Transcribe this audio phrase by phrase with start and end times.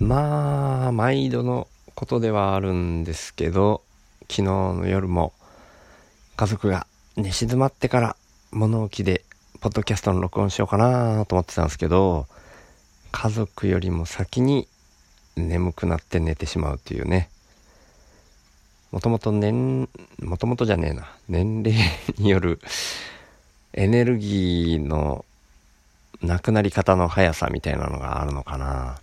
[0.00, 3.82] まあ、毎度のことではあるんですけど、
[4.22, 5.34] 昨日の夜も
[6.36, 6.86] 家族が
[7.18, 8.16] 寝静まってから
[8.50, 9.22] 物置で
[9.60, 12.26] ポッドキャストの録音しようかなと思ってたんですけど、
[13.12, 14.68] 家族よりも先に
[15.36, 17.28] 眠くなって寝てしまうというね。
[18.92, 19.86] もともと年、
[20.22, 21.12] もともとじゃねえな。
[21.28, 21.78] 年齢
[22.16, 22.58] による
[23.74, 25.26] エネルギーの
[26.22, 28.98] なくなり方の速さみたいなのがあるのかな。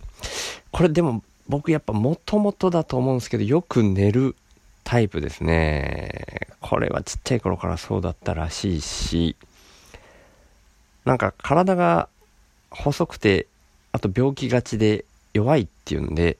[0.78, 4.36] これでも僕やっぱもともとだと思うんですけど、よく寝る
[4.84, 6.46] タイプですね。
[6.60, 9.34] これはちっちゃい頃からそうだったらしいし、
[11.04, 12.08] なんか体が
[12.70, 13.48] 細くて、
[13.90, 16.36] あと病気がちで弱いっていうんで、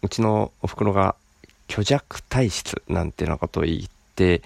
[0.00, 1.16] うちのお袋が
[1.68, 4.42] 虚弱体質なんてなことを言って、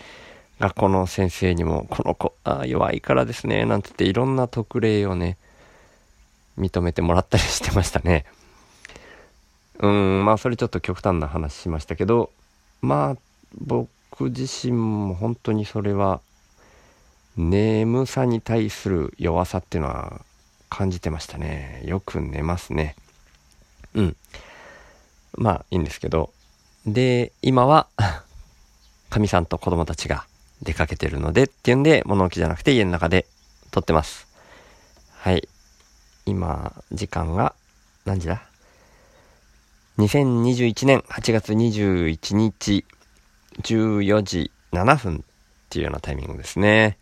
[0.61, 5.37] 学校の先生にも、この子、あ弱いからですね、なんて言っていろんな特例をね、
[6.57, 8.25] 認めてもらったりしてましたね。
[9.81, 12.31] うん、まあそれちょっと極端な話しましたけど、
[12.83, 13.17] まあ
[13.59, 13.89] 僕
[14.25, 16.21] 自身も本当にそれは
[17.37, 20.21] 眠さに対する弱さっていうのは
[20.69, 21.83] 感じてましたね。
[21.87, 22.95] よく寝ますね。
[23.95, 24.17] うん。
[25.35, 26.31] まあいいんですけど。
[26.87, 27.87] で、今は、
[29.09, 30.27] かみさんと子供たちが
[30.63, 33.27] 出かけてるのでっていうんで、物置じゃなくて家の中で
[33.71, 34.29] 撮ってます。
[35.17, 35.49] はい。
[36.27, 37.55] 今、時間が
[38.05, 38.50] 何時だ？
[40.01, 42.87] 2021年8月21日
[43.61, 45.19] 14時7分っ
[45.69, 46.97] ていうようなタイミングですね。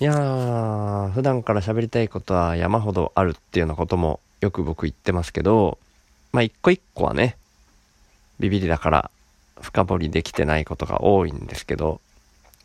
[0.00, 5.76] いやー、普段から喋りたいことは山ほどあるっていうようなこともよく僕言ってますけど、
[6.32, 7.36] まあ一個一個はね、
[8.40, 9.10] ビビりだから
[9.60, 12.00] 深掘りできてないことが多いんですけど、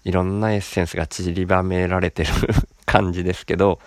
[0.06, 2.30] いろんなエッセンスが散りばめられてる
[2.86, 3.80] 感じですけど、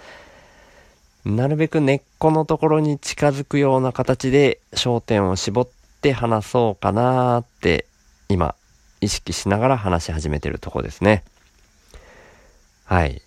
[1.27, 5.69] なるべく根っこのところに近づくような形で焦点を絞っ
[6.01, 7.87] て話そうかなーって
[8.29, 8.55] 今
[9.01, 11.25] 意識しながら話し始めてるとこですね。
[12.85, 13.23] はい。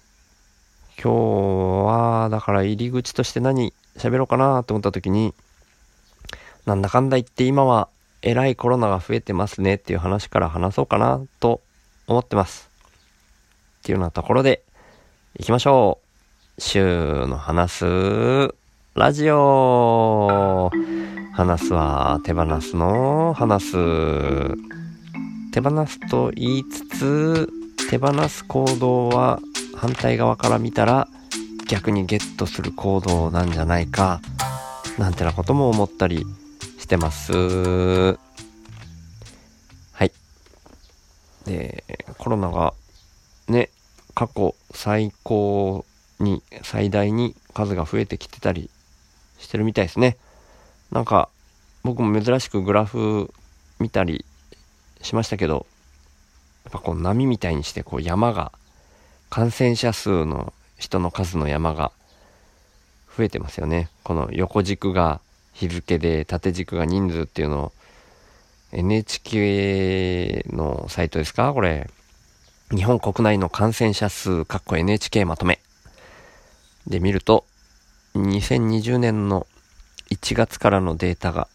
[0.97, 5.33] 今日はだから入り口として何喋ろうかなと思った時に
[6.65, 7.89] なんだかんだ言って今は
[8.21, 11.59] えらいコロナが増えてますねっていう話から話そうかなと
[12.07, 12.69] 思ってます。
[13.79, 14.63] っていうようなところで
[15.37, 16.08] 行きましょう。
[16.59, 18.55] 週の話す
[18.93, 20.69] ラジオ。
[21.33, 23.77] 話すは手放すの話す。
[25.53, 27.49] 手放すと言いつつ
[27.89, 29.39] 手放す行動は
[29.75, 31.07] 反対側から見たら
[31.69, 34.19] 逆にゲットする行動なんじゃないか
[34.97, 36.25] なんてなことも思ったり
[36.77, 37.31] してます。
[37.31, 38.17] は
[40.03, 40.11] い。
[41.45, 41.85] で
[42.17, 42.73] コロナが
[43.47, 43.69] ね
[44.13, 45.85] 過去最高
[46.19, 48.69] に最大に数が増えてきてたり
[49.37, 50.17] してるみたいですね。
[50.91, 51.29] なんか
[51.83, 53.33] 僕も珍しくグラフ
[53.79, 54.25] 見たり
[55.01, 55.65] しましたけど、
[56.65, 58.51] やっぱこう波みたいにしてこう山が、
[59.29, 61.91] 感染者数の人の数の山が
[63.15, 63.89] 増えてますよね。
[64.03, 65.21] この横軸が
[65.53, 67.71] 日付で縦軸が人数っていうのを
[68.71, 71.53] NHK のサイトですか？
[71.53, 71.89] これ。
[72.71, 75.59] 日本国内の感染者数、かっこ NHK まとめ。
[76.87, 77.45] で見ると、
[78.15, 79.45] 2020年の
[80.11, 81.47] 1月からのデータが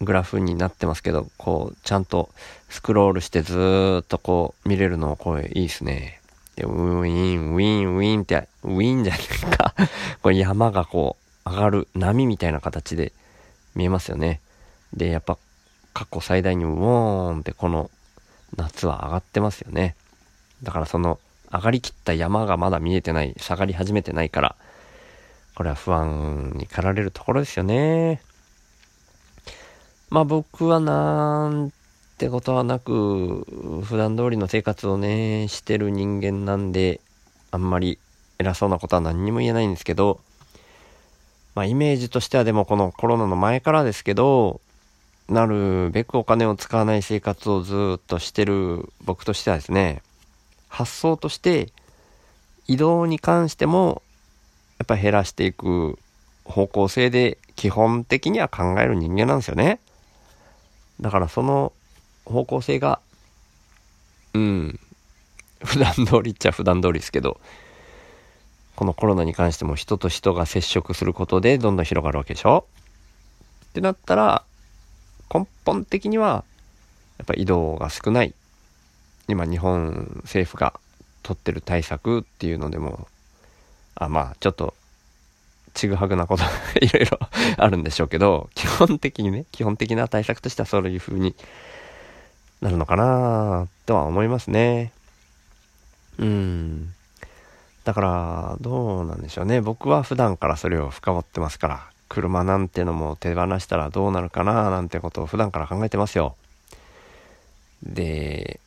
[0.00, 2.28] グラフになってますけど、こう、ちゃんと
[2.68, 6.20] スクロールしてずーっとこう見れるの、これいいですね。
[6.56, 9.74] で、ウィン、ウィン、ウィンって、ウィンじゃないか
[10.22, 13.12] これ山がこう上がる波みたいな形で
[13.74, 14.40] 見えますよね。
[14.92, 15.38] で、やっぱ
[15.94, 17.90] 過去最大にウォーンってこの
[18.56, 19.96] 夏は上がってますよね。
[20.62, 21.18] だからその
[21.52, 24.56] 上がりきった山がまだ見えてない、下がり始めてないから、
[25.54, 28.20] これは不安に駆られるところですよね。
[30.10, 31.72] まあ僕はなん
[32.18, 33.46] てことはなく、
[33.84, 37.00] 普段通りの生活をね、してる人間なんで、
[37.50, 37.98] あんまり
[38.38, 40.20] 偉そうなことは何にも言えないんですけど、
[41.54, 44.60] まあイメージとしてはでもこのコロナの前からですけど、
[45.28, 50.02] なるべくお金を使わない生活をずっとしてる僕としてはですね、
[50.76, 51.72] 発想として
[52.68, 54.02] 移動に関しても
[54.78, 55.98] やっぱ減らしていく
[56.44, 59.80] 方向性で基本的には考える人間なんですよね。
[61.00, 61.72] だからその
[62.26, 63.00] 方向性が、
[64.34, 64.80] うん、
[65.64, 67.40] 普段通りっちゃ普段通りですけど、
[68.74, 72.66] このコロナに関しても人と人が接触することでどんどん広がるわけでしょ
[73.70, 74.44] ってなったら、
[75.32, 76.44] 根本的には、
[77.16, 78.34] やっぱ移動が少ない。
[79.28, 80.78] 今日本政府が
[81.22, 83.08] 取ってる対策っていうのでも
[83.94, 84.74] あまあちょっと
[85.76, 86.42] ちぐはぐなこと
[86.80, 87.18] いろいろ
[87.58, 91.36] あるんでしょうけど、基本的にね、基本的な対策としてはそういう風に
[92.60, 94.90] なるのかなとは思いますね。
[96.18, 96.94] うん。
[97.84, 99.60] だから、どうなんでしょうね。
[99.60, 106.36] 僕は普段からそれを深掘ってますから、車なんてのも手放したらどうなるかななんてことを普段から考えてますよ。
[107.82, 108.60] で、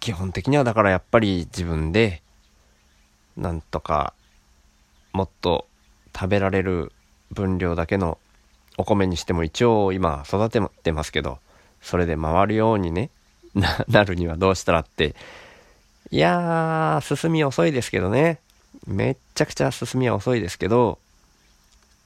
[0.00, 2.22] 基本的にはだからやっぱり自分で、
[3.36, 4.14] なんとか、
[5.12, 5.66] もっと
[6.14, 6.92] 食べられる
[7.32, 8.18] 分量だけの
[8.78, 11.38] お米にしても一応今育ててますけど、
[11.80, 13.10] それで回るようにね、
[13.88, 15.14] なるにはどうしたらって、
[16.10, 18.38] いやー、進み遅いですけどね。
[18.86, 20.98] めっちゃくちゃ進みは遅いですけど、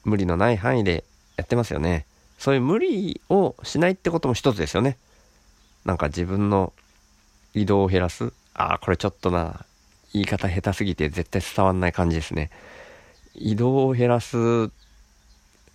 [0.03, 1.03] 無理のない範囲で
[1.37, 2.05] やってますよね。
[2.39, 4.97] そういう無理をしないってことも一つですよね。
[5.85, 6.73] なんか自分の
[7.53, 8.31] 移動を減らす？
[8.53, 9.65] ああ、これちょっとな、
[10.13, 12.49] 言い方下手すぎて絶対伝わんない感じですね。
[13.35, 14.69] 移動を減らす、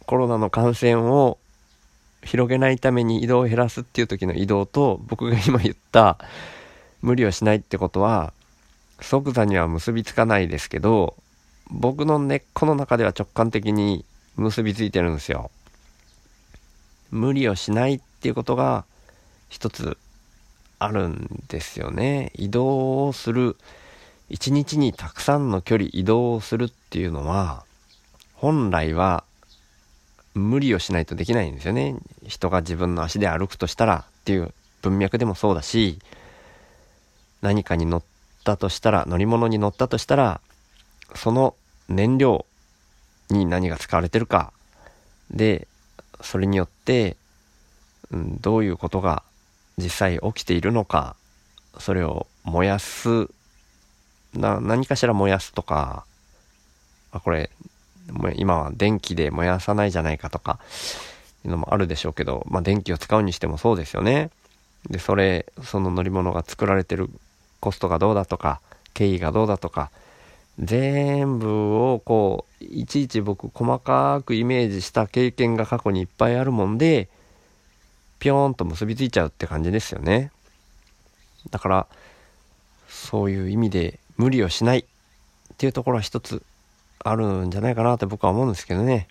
[0.05, 1.39] コロナの感染を
[2.23, 6.19] 広げないために移動を減らすっていう時の移動と、僕が今言った
[7.03, 8.33] 無理をしないってことは、
[9.01, 11.15] 即座には結びつかないですけど、
[11.71, 14.05] 僕の根っこの中では直感的に
[14.37, 15.51] 結びついてるんですよ。
[17.11, 18.85] 無理をしないっていうことが
[19.49, 19.97] 一つ
[20.79, 22.31] あるんですよね。
[22.35, 23.57] 移動をする、
[24.29, 27.65] 一日にたくさんの距離移動をするっていうのは、
[28.35, 29.25] 本来は
[30.35, 31.97] 無理をしないとできないんですよね。
[32.27, 34.53] 人が自分の足で歩くとしたらっていう
[34.83, 35.99] 文脈でもそうだし、
[37.41, 38.03] 何かに乗っ
[38.45, 40.41] たとしたら、乗り物に乗ったとしたら、
[41.15, 41.55] その
[41.89, 42.45] 燃料
[43.31, 44.53] に何が使われてるか、
[45.31, 45.67] で、
[46.21, 47.17] それによって、
[48.11, 49.23] うん、どういうことが
[49.79, 51.17] 実際起きているのか、
[51.79, 53.29] それを燃やす、
[54.35, 56.05] な、何かしら燃やすとか、
[57.13, 57.51] あ、これ、
[58.37, 60.59] 今は電気で燃やさないじゃないかとか、
[61.45, 64.31] いうのもあるでしょうけど、まあ電気を使うにしてもそうですよね。
[64.89, 67.11] で、それ、その乗り物が作られてる
[67.61, 68.61] コストがどうだとか、
[68.95, 69.91] 経緯がどうだとか、
[70.59, 77.09] 全部をこう、いちいち僕細かくイメージした経験が過去にいっぱいあるもんで、
[78.27, 80.33] ぴょーんと結びついちゃうって感じですよね。
[81.51, 81.87] だから、
[82.89, 84.85] そういう意味で無理をしないっ
[85.59, 86.43] ていうところは一つ
[86.99, 89.07] あるんじゃないかなって僕は思うんですけどね。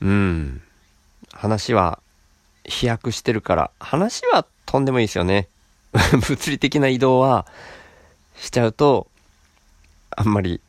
[0.00, 0.62] うん。
[1.32, 1.98] 話は
[2.64, 5.48] 飛躍してるから、話はとんでもいいですよね。
[5.92, 7.46] 物理的な移動は
[8.36, 9.06] しちゃうと、
[10.16, 10.62] あんまり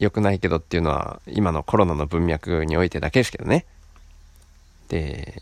[0.00, 3.64] 良くないけどっていうのは、今のコロナの文脈においてだけですけどね。
[4.88, 5.40] で、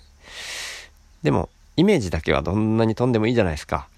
[1.27, 3.89] でも、イメージだけはどんなに飛んでもいいじゃないですか。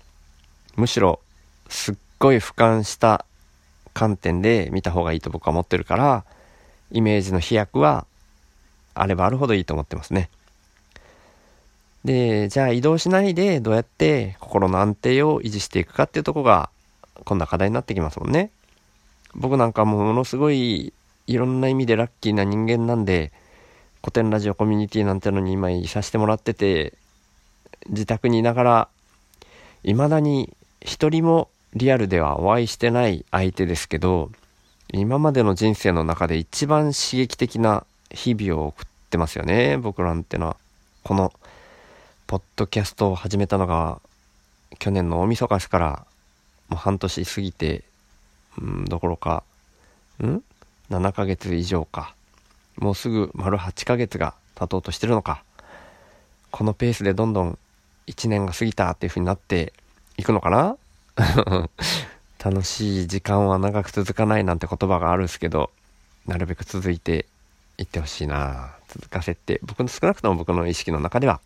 [0.76, 1.20] むしろ、
[1.68, 3.26] すっごい俯瞰した
[3.92, 6.24] 観点で見た方がいいと僕は思ってるから、
[6.90, 8.06] イメージの飛躍は
[8.94, 10.30] あればあるほどいいと思ってますね。
[12.02, 16.70] で、じゃあ移動しないでどうやって心の安定を維持していくかっていうとこが
[17.24, 18.50] 今度は課題になってきますもんね。
[19.34, 20.94] 僕なんかもものすごい
[21.26, 23.32] いろんな意味でラッキーな人間なんで、
[24.00, 26.94] 古典ラジオコミュニティなんてのに今いさせてもらってて、
[27.88, 28.88] 自宅にいながら、
[29.82, 34.30] 未だに一人もリアルではお会いしてない相手ですけど、
[34.92, 40.56] 今までの人生の中で一番刺激的な日々を送ってますよね、僕なんてのは。
[41.04, 41.32] この、
[42.26, 44.00] ポッドキャストを始めたのが、
[44.78, 46.06] 去年の大晦日ですから、
[46.68, 47.84] もう半年過ぎて、
[48.58, 49.42] うん、どころか、
[50.20, 50.42] うん
[50.90, 52.14] ?7 ヶ月以上か。
[52.76, 55.42] もうすぐ丸8ヶ月が経とうとしてるのか。
[56.50, 57.58] このペースでどんどん
[58.08, 59.72] 1年が過ぎたっていう風になって
[60.16, 60.76] いくのかな？
[62.42, 65.70] 楽しい時間は長く続かないなんて言葉があるんですけど、
[66.26, 67.26] なるべく続いて
[67.76, 71.40] いってほしいな続かせて、僕の少なくとも僕の意識の中では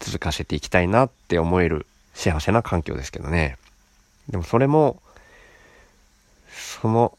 [0.00, 3.56] 続かせていきたいなって思える幸せな環境ですけどね。
[4.28, 5.00] でもそれも、
[6.50, 7.16] その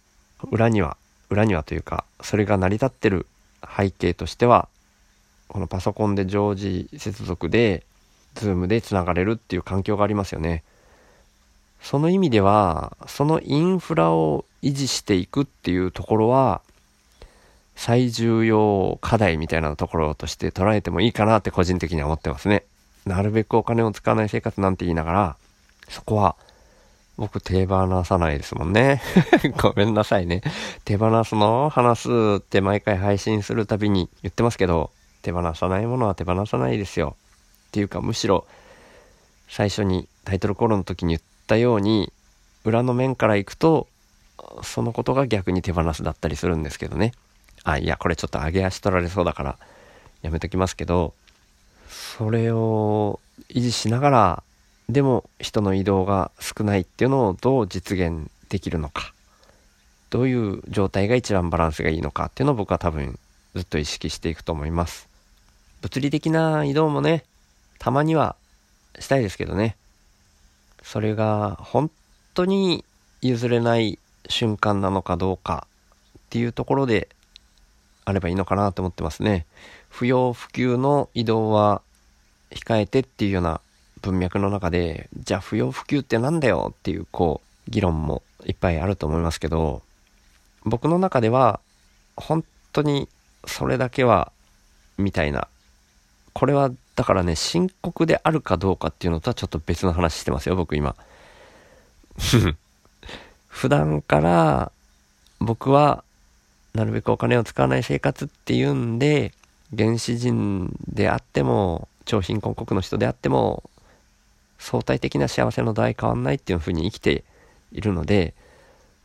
[0.50, 0.98] 裏には、
[1.30, 3.28] 裏にはというか、それが成り立ってる
[3.78, 4.68] 背景としては、
[5.48, 7.84] このパソコンで常時接続で、
[8.36, 10.64] ズームで繋がれるっていう環境がありますよね。
[11.82, 16.62] その意味では、そのインフラを維持していくっていうところは、
[17.76, 22.64] 最重要課題みたいなところとして捉えてもいいかなって個人的には思ってますね。
[23.06, 25.36] なるべくお金を使わない生活なんて言いながら、
[25.90, 26.36] そこは
[27.18, 29.02] 僕手放さないですもんね。
[29.62, 30.42] ごめんなさいね。
[30.86, 37.16] 手放すの話すって毎回配信するたびに言ってますけど、手放さないものは手放さないですよ。
[37.72, 38.46] っていうかむしろ
[39.48, 42.12] 最初にタイトルコールの時に言ったように
[42.66, 43.88] 裏の面から行くと
[44.62, 47.14] そのことが逆に手放すだったりするんですけどね。
[47.64, 49.58] あ、いや、これちょっと上げ足取られそうだから、
[50.22, 51.14] やめときますけど、
[51.90, 54.44] それを維持しながら、
[54.90, 59.14] でも人の移動が少ないっていうのをどう実現できるのか。
[60.10, 63.18] どういう状態が一番バランスがいいのかっていうのを僕は多分
[63.56, 65.08] ずっと意識していくと思います。
[65.82, 67.24] 物理的な移動もね、
[67.82, 68.36] たまには
[69.00, 69.76] したいですけどね。
[70.84, 71.90] それが本
[72.36, 72.86] 当に
[73.24, 73.98] 譲れない
[74.30, 75.66] 瞬間なのかどうか
[76.20, 77.10] っていうところで
[78.06, 79.48] あればいいのかなと思ってますね。
[79.90, 81.82] 不要不急の移動は
[82.52, 83.62] 控えてっていうような
[84.04, 89.82] 文脈の中で、じゃあ不要不急ってなんだよっていうこう議論もいっぱいあると思いますけど、
[90.66, 91.60] 僕の中では
[92.16, 93.10] 本当に
[93.48, 94.32] それだけは
[95.00, 95.48] みたいな
[96.34, 96.70] これは
[97.02, 100.96] だからね深刻であるかどうかっていうのとはちょっと別の話してますよ僕今
[103.50, 104.72] 普段から
[105.40, 106.04] 僕は
[106.76, 109.34] なるべくお金を使わない生活っていうんで
[109.76, 113.64] 原始人であっても超貧困国の人であっても
[114.60, 117.24] 相対的な幸せの度合い変わんないっていうふうに生きて
[117.72, 118.36] いるので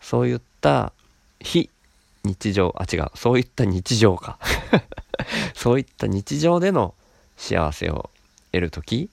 [0.02, 0.92] そういった
[1.40, 1.70] 非
[2.24, 4.38] 日常、あ、違う、そういった日常か。
[5.54, 6.92] そういった日常での
[7.36, 8.10] 幸せを
[8.52, 9.10] 得るとき、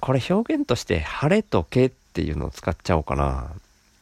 [0.00, 3.50] これ表現として晴れとけっていうのを使っちゃおうかな。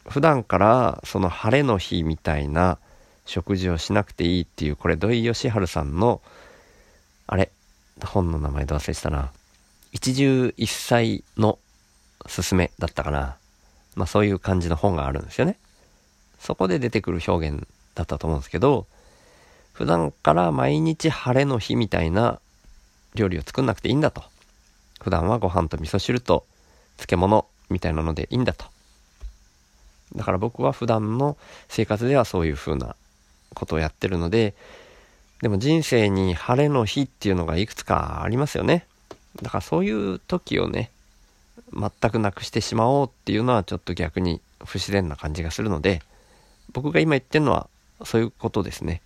[0.09, 2.79] 普段からその晴れの日みたいな
[3.27, 6.21] 食事をしなくていいっていう、これ土井善晴さんの、
[7.27, 7.51] あれ、
[8.05, 9.31] 本の名前ど忘れしたな。
[9.93, 11.59] 一汁一菜の
[12.27, 13.37] すすめだったかな。
[13.95, 15.57] まあそういう感じの本があるんですよね。
[16.39, 18.87] そこで出てくる表現だったと思うんですけど、
[19.73, 22.41] 普段から毎日晴れの日みたいな
[23.15, 24.23] 料理を作んなくていいんだと。
[25.01, 26.45] 普段はご飯と味噌汁と
[26.97, 28.67] 漬物みたいなのでいいんだと。
[30.15, 31.37] だから僕は普段の
[31.69, 32.97] 生活ではそういう風な
[33.55, 34.55] ことをやってるので、
[35.41, 38.87] でも人生に晴れの日っていうのがいくつかありますよね。
[39.43, 40.91] だからそういう時をね、
[41.73, 46.03] 全くなくしてしまおうっていうのはちょっと逆に不自然な感じがするので、
[46.73, 47.69] 僕が今言ってるのは
[48.05, 49.01] そういうことですね。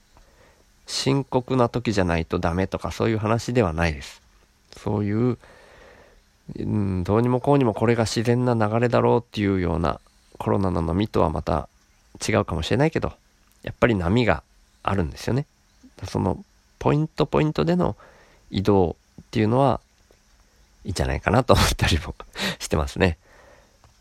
[0.87, 4.23] 深刻な時じゃないとダメとかそういう話ではないです。
[4.77, 5.39] そういう、
[6.59, 10.01] うん、どうにもこうにもこれが自然な流れだろうっていうような
[10.39, 11.69] コロナの波とはまた
[12.27, 13.13] 違うかもしれないけど、
[13.63, 14.43] やっぱり波が
[14.83, 15.47] あるんですよね。
[16.05, 16.45] その
[16.79, 17.97] ポイントポイントでの
[18.51, 19.81] 移動っていうのは
[20.85, 22.15] いいんじゃないかなと思ったりも
[22.59, 23.17] してますね。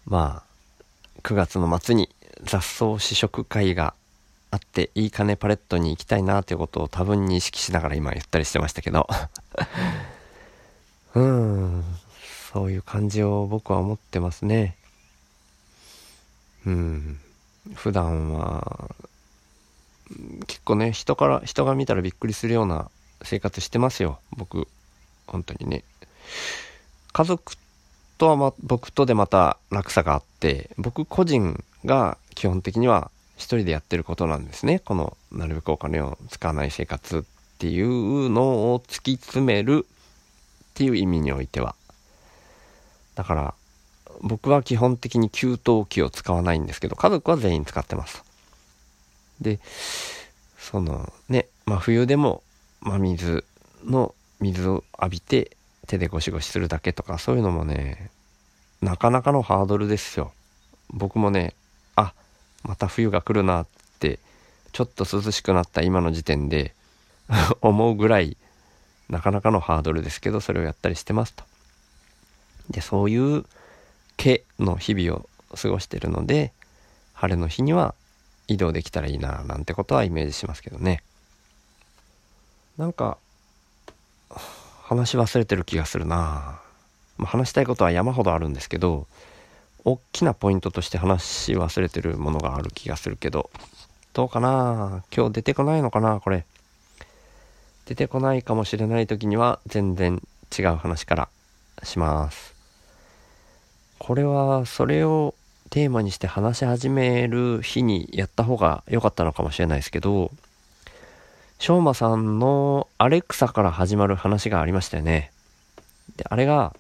[0.06, 2.10] まあ、9月の末に
[2.44, 3.94] 雑草試食会が
[4.54, 9.08] あっていいかねパレットに行きたいなということを多分に意識しながら今言ったりしてましたけど。
[11.16, 11.84] うん
[12.52, 14.78] そういう感じを僕は思ってますね。
[16.68, 17.20] うん
[17.74, 18.94] 普段は
[20.46, 22.92] 結構ね人から人が見たらびっくりするような
[23.24, 24.20] 生活してますよ。
[24.38, 24.68] 僕
[25.26, 25.84] 本当にね。
[27.12, 27.56] 家族
[28.20, 34.80] とは、ま、僕とでまた落差があって僕個人が基本的には一人でやってることなんですね。
[34.80, 37.22] このなるべくお金を使わない生活っ
[37.58, 41.76] ていうのを突き詰めるっていう意味においては。
[43.16, 43.54] だから
[44.22, 48.24] 僕は基本的に給湯器を使わないんですけど家族は全員使ってます。
[49.42, 49.60] で、
[50.58, 52.44] そのね、まあ、冬でも
[52.82, 53.46] 真水
[53.84, 58.10] の水を浴びて手でゴシゴシするだけとかそういうのもね、
[58.82, 60.32] なかなかのハードルですよ。
[60.90, 61.54] 僕もね、
[62.64, 63.68] また冬が来るなっ
[64.00, 64.20] て
[64.72, 66.74] ちょっと涼しくなった今の時点で
[67.62, 68.38] 思うぐらい
[69.10, 71.44] なかなかのハードルですけどそれをやったりしてますと。
[72.70, 73.46] でそういう
[74.18, 76.54] 毛の日々を過ごしてるので
[77.14, 77.94] 晴れの日には
[78.48, 81.04] 移動できたらいいななんてことはイメージしますけどね。
[82.78, 83.18] なんか
[84.84, 86.60] 話忘れてる気がするな、
[87.18, 89.08] まあ、話したいことは山ほどあるんですけど
[89.86, 93.50] 大きなポイントとして話し忘れてるものがある気がするけど、
[94.14, 95.04] どうかな？
[95.16, 96.20] 今日出てこないのかな？
[96.20, 96.46] これ。
[97.86, 100.22] 出てこないかもしれない時には全然
[100.58, 101.30] 違う話から
[101.84, 102.54] します。
[104.00, 105.36] これはそれを
[105.70, 110.32] テーマにして話し始める日にやった方が良かったのかもしれないですけど、
[111.60, 115.32] しょうまさんのアレクサから始まる話がありましたよね。
[116.16, 116.74] で、あれが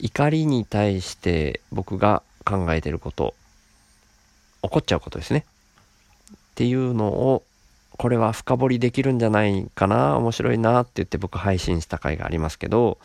[0.00, 3.34] 怒りに対して僕が考えてること、
[4.62, 5.44] 怒っちゃうことですね。
[6.32, 7.42] っていうのを、
[7.96, 12.98] これは深掘りできるんじゃないかな、面白いなって言って僕配信した回がありますけど、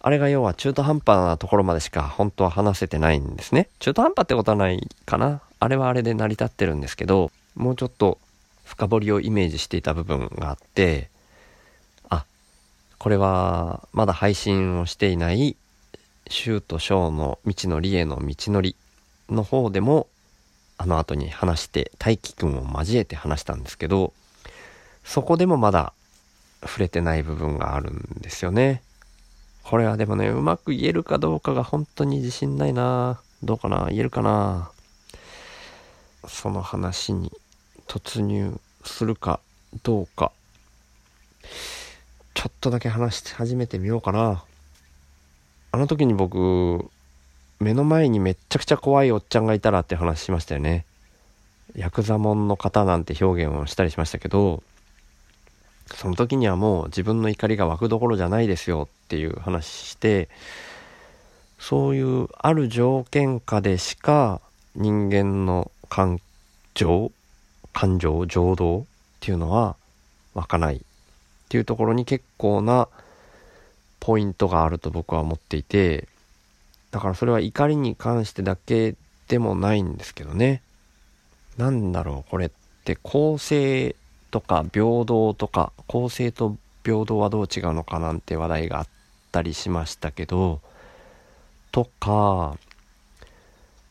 [0.00, 3.68] あれが要は中途半端なところまでしか本当は話せてないんですね。
[3.80, 5.40] 中途半端ってことはないかな。
[5.58, 8.18] あれはあれで成り立ってるんですけど、もうちょっと
[8.66, 11.08] 深掘りをイメージしていた部分があって
[12.10, 12.26] あ
[12.98, 15.56] これはまだ配信をしていない
[16.28, 18.76] シューとショーの道のりへの道のり
[19.28, 20.08] の方でも
[20.78, 24.12] あの後に話して大輝くんを交えて話したんですけど
[25.04, 25.92] そこでもまだ
[26.62, 28.82] 触れてない部分があるんですよね。
[29.62, 33.20] これはでもねうまく言えるかどうかが本当に自信ないな。
[33.42, 33.86] どうかな？
[33.88, 34.70] 言えるかな？
[36.26, 37.32] その話に
[37.86, 39.40] 突入するか
[39.82, 40.32] どうか。
[42.34, 44.44] ちょっとだけ話し始めてみようかな。
[45.76, 46.90] あの時に僕
[47.60, 50.86] 目の前にめっちゃくちゃ怖いおっちゃんがいたらって話しましたよね。
[51.74, 54.62] ヤクザモンの方なんて表現をしたりしましたけど
[55.94, 60.30] その時にはもう自分の怒りが湧くどころじゃないですよっていう話して
[61.58, 64.40] そういうある条件下でしか
[64.76, 66.22] 人間の感
[66.72, 67.12] 情
[67.74, 68.84] 感情情動っ
[69.20, 69.76] ていうのは
[70.32, 70.80] 湧かないっ
[71.50, 72.88] ていうところに結構な
[74.06, 76.06] ポイントがあると僕は思っていて
[76.92, 78.94] だからそれは怒りに関してだけ
[79.26, 80.62] でもないんですけどね
[81.58, 82.50] 何だろうこれっ
[82.84, 83.96] て公正
[84.30, 88.86] とか平等とか公正と平等はどう違うのかなんて話題があっ
[89.32, 90.60] たりしましたけど
[91.72, 92.56] とか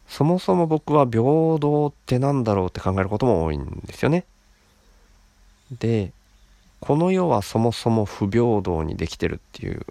[0.07, 1.23] そもそも僕は平
[1.59, 4.23] 等って何だろうって考えることも多いんですよね。
[5.77, 6.13] で
[6.79, 9.85] この世はそもそも不平等にできてるっていう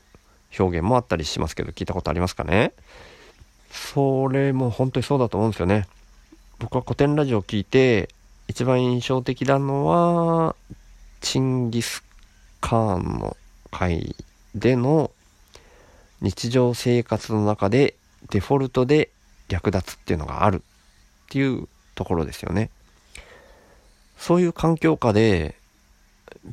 [0.59, 2.73] 表現もあったりしますけど聞いたことありますかね？
[3.71, 5.87] それも本当にそうだと思うんですよね。
[6.59, 8.09] 僕は古典ラジオを聞いて
[8.47, 10.55] 一番印象的なのは
[11.21, 12.05] チンギス・
[12.61, 13.37] カーンの
[13.71, 14.15] 回
[14.55, 15.11] での
[16.21, 17.95] 日常生活の中で
[18.31, 19.11] デフォルトで
[19.49, 20.61] 略奪っていうのがあるっ
[21.31, 22.71] ていうところですよね。
[24.17, 25.57] そういう環境下で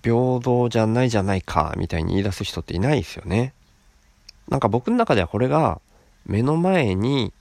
[0.03, 3.53] 平等じゃないじゃないかみたいに言い出す人っていないですよね。
[4.51, 5.79] なんか僕の中ではこれが
[6.25, 7.33] 目の前に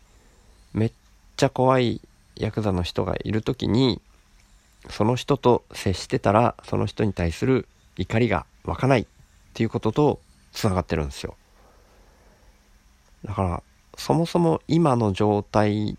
[0.73, 0.93] めっ
[1.37, 2.01] ちゃ怖い
[2.37, 4.01] ヤクザの人がいる時に
[4.89, 9.07] その人と接してたらその人に対する怒りが湧かないっ
[9.55, 10.21] ていうことと
[10.53, 11.35] つながってるんですよ。
[13.25, 13.63] だから
[13.97, 15.99] そもそも今の状態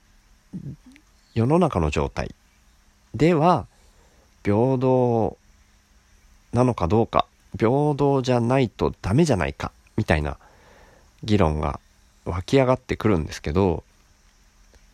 [1.36, 2.34] 世の中の状態
[3.14, 3.68] では
[4.44, 5.38] 平等
[6.54, 7.28] なのかどうか
[7.60, 10.38] 平等じゃないとダメじゃないかみたいな
[11.24, 11.80] 議論が
[12.26, 13.84] 湧き上がってくるんですけど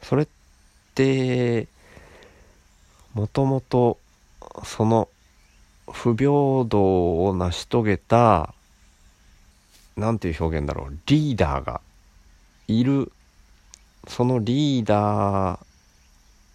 [0.03, 0.27] それっ
[0.95, 1.67] て
[3.13, 3.97] もともと
[4.63, 5.09] その
[5.91, 8.53] 不平等を成し遂げた
[9.95, 11.81] 何ていう表現だろうリーダーが
[12.67, 13.11] いる。
[14.07, 15.59] そのリーダー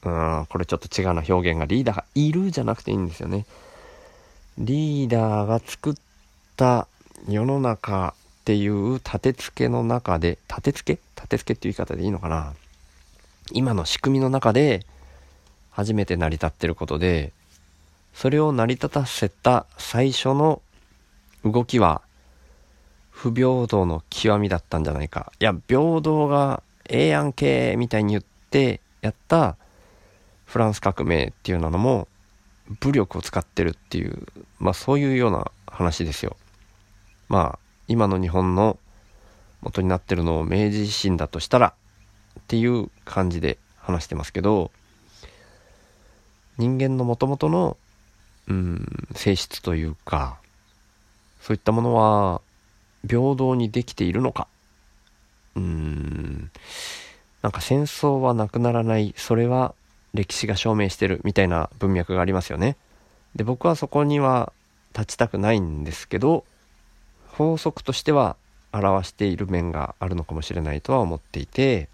[0.05, 1.67] うんこれちょっと違うな表現が。
[1.67, 3.47] リーダーがいるじゃなくていいんですよね。
[4.59, 5.95] リーダーが作っ
[6.57, 6.87] た
[7.29, 11.03] 世の中っていう立て付けの中で立て付け？
[11.15, 12.55] 立て付けっていう言い方でいいのかな？
[13.53, 14.85] 今の仕組みの中で
[15.71, 17.33] 初めて成り立ってることで
[18.15, 20.61] それを成り立たせた最初の
[21.45, 22.03] 動きは
[23.11, 25.33] 不平等の極みだったんじゃないか。
[25.39, 29.57] いや、平等がええやんけみたいに言ってやった
[30.45, 32.09] フランス革命っていうのも
[32.81, 34.27] 武力を使ってるっていう、
[34.59, 36.37] まあそういうような話ですよ。
[37.29, 38.79] まあ今の日本の
[39.61, 41.75] 元になってるのを明治維新だとしたら
[42.41, 44.71] っていう感じで話してますけど
[46.59, 47.77] 人間のもともとの
[48.49, 50.39] うん性質というか
[51.41, 52.41] そういったものは
[53.09, 54.47] 平等にできているのか。
[55.57, 56.51] うん。
[57.43, 59.13] なんか戦争はなくならない。
[59.17, 59.75] それは
[60.15, 62.77] 歴史が証明してるみたいな文脈がありますよね。
[63.35, 64.53] で僕はそこには
[64.95, 66.45] 立ちたくないんですけど
[67.33, 68.37] 法則としては
[68.73, 71.89] 表している面があるのかもしれないとは思っていて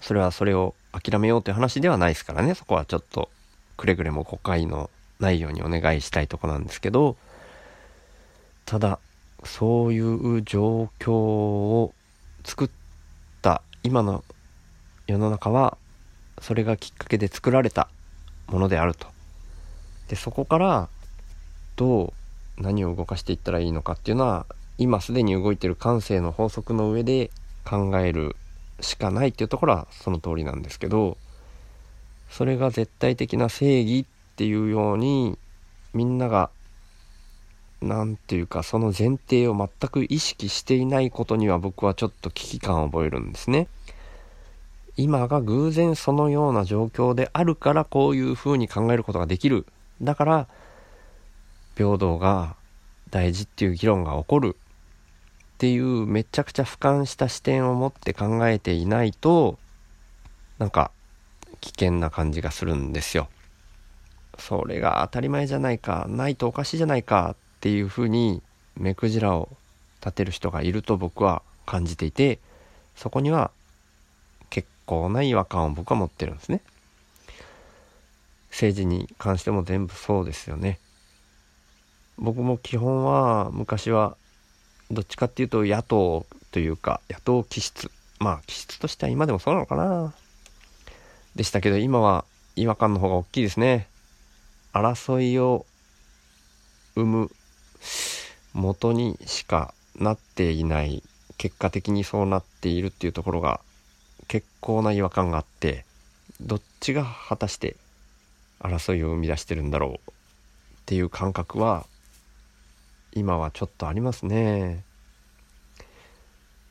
[0.00, 3.28] それはそれを諦めようという話ではないですからねそこはちょっと
[3.76, 7.16] くれぐれも誤解のないようにお願いしたいとこなんですけど
[8.64, 8.98] ただ
[9.44, 11.94] そういう状況を
[12.44, 12.70] 作っ
[13.42, 14.24] た今の
[15.06, 15.78] 世の中は
[16.40, 17.88] それがきっかけで作られた
[18.48, 19.06] ものであると。
[20.08, 20.88] でそこから
[21.76, 22.12] ど
[22.58, 24.46] う何を動かしていったらいいのかっていうのは
[24.78, 27.30] 今すでに動いてる感性の法則の上で
[27.64, 28.36] 考える
[28.80, 31.16] しかないっていうところはその通りなんですけど
[32.30, 35.38] それが絶対的な正義っていうように
[35.94, 36.50] みんなが
[37.80, 43.68] 何ていうかその前提を全く意識していないことには僕はちょっと危機感を覚えるんですね。
[44.96, 49.66] 今が偶然そのような状況であるからこういうふうに考えることができる。
[50.00, 50.48] だから
[51.76, 52.56] 平等が
[53.10, 54.56] 大事っていう議論が起こる
[55.56, 59.58] っていうめちゃくちゃ俯瞰した視点を持って考えていないと
[60.58, 60.90] なんか
[61.62, 63.28] 危険な感じがするんですよ。
[64.38, 68.42] それが当たり前じゃないかないとおかしいじゃないかっていうふうに
[68.76, 69.48] 目くじらを
[70.02, 72.38] 立てる人がいると僕は感じていて
[72.94, 73.50] そこには
[74.50, 76.60] 結構な違和感を僕は持ってるんですね。
[78.50, 80.78] 政治に関しても全部そうですよね。
[82.18, 84.18] 僕も基本は昔は
[84.90, 87.90] どっちかっていうと野党というか野党気質。
[88.18, 90.14] まあ気質としては今でもそうなのかな。
[91.34, 92.24] でしたけど今は
[92.56, 93.88] 違和感の方が大きいですね。
[94.72, 95.66] 争いを
[96.94, 97.30] 生む
[98.54, 101.02] 元にしかなっていない
[101.38, 103.60] 結果的にそうなっているっていうところが
[104.28, 105.84] 結構な違和感があって
[106.40, 107.76] どっちが果たして
[108.60, 109.98] 争いを生み出してるんだろうっ
[110.86, 111.86] ていう感覚は
[113.16, 114.84] 今はちょっとありますね。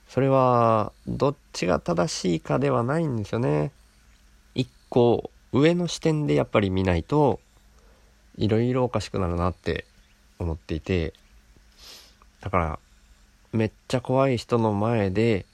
[0.07, 3.71] それはどっちが正しいかではないんですよね。
[4.53, 7.39] 一個上の視点でやっぱり見ないと
[8.37, 9.85] いろいろおかしくなるなって
[10.37, 11.13] 思っていて
[12.41, 12.79] だから
[13.51, 15.45] めっちゃ怖い人の前で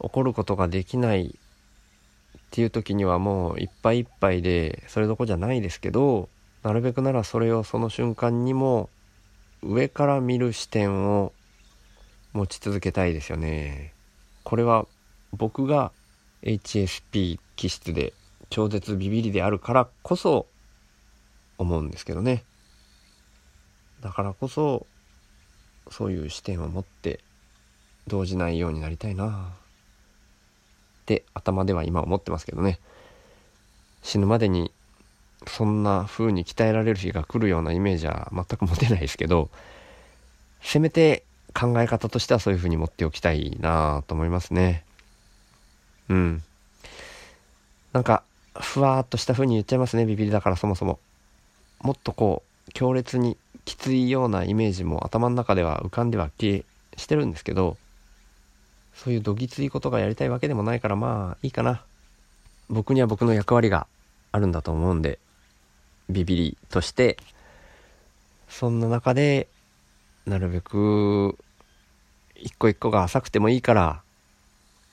[0.00, 6.28] 怒ることができないっていう時にはもういっぱいいっぱいでそれどこじゃないですけど
[6.62, 8.88] なるべくならそれをその瞬間にも
[9.62, 11.32] 上から見る視点を
[12.32, 13.92] 持ち続けたいですよね。
[14.44, 14.86] これは
[15.32, 15.92] 僕が
[16.42, 18.12] HSP 気質で
[18.50, 20.46] 超絶ビビりであるからこそ
[21.58, 22.44] 思うんですけどね。
[24.00, 24.86] だからこそ
[25.90, 27.20] そういう視点を持って
[28.06, 32.78] 動じないようになりたいなって頭では今思ってますけどね。
[34.02, 34.70] 死ぬまでに
[35.48, 39.50] そんな風に鍛えられる日が来るようなイメージは全く持てないですけど、
[40.62, 44.84] せめて考え方としてはそういう風に持っておきたいなと思いますね。
[46.08, 46.42] うん。
[47.92, 48.22] なんか、
[48.54, 50.98] ふわーっとした風に言っちゃいますね、ビビりだからそもそも。
[51.80, 56.64] もっとこう、強烈にきついようなイメージも頭の中では浮かんでは消え
[56.96, 57.76] してるんですけど、
[58.94, 61.82] そういうどぎついことがやりたいわけでもないからまあいいかな。
[62.68, 63.86] 僕には僕の役割が
[64.32, 65.18] あるんだと思うんで、
[66.08, 67.16] ビビりとして
[68.48, 69.48] そんな中で
[70.26, 71.36] なるべく
[72.34, 74.02] 一個一個が浅くてもいいから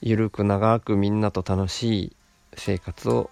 [0.01, 2.15] ゆるく長くみんなと楽しい
[2.55, 3.29] 生活を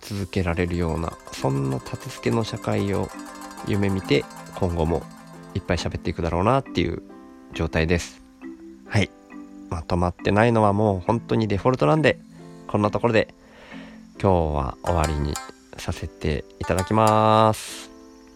[0.00, 3.08] 続けられるようなそんな立て付けの社会を
[3.66, 4.24] 夢見て
[4.56, 5.02] 今後も
[5.54, 7.02] いっぱい喋っていくだろうなっていう
[7.52, 8.22] 状態です。
[8.88, 9.10] はい。
[9.70, 12.18] まとまってないのはもう本当にデフォルトなんで
[12.66, 13.34] こんなところで
[14.20, 15.34] 今日は終わりに
[15.76, 17.90] させていただきます。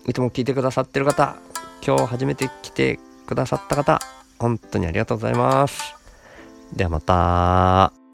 [0.07, 1.37] いつも聞いてくださってる方、
[1.87, 4.01] 今日初めて来てくださった方、
[4.39, 5.95] 本当にありがとうございます。
[6.75, 8.06] ではまた。